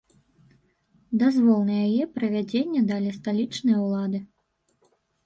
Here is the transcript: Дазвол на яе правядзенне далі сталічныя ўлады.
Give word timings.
Дазвол 1.23 1.59
на 1.67 1.75
яе 1.87 2.03
правядзенне 2.15 2.81
далі 2.93 3.09
сталічныя 3.19 3.77
ўлады. 3.85 4.23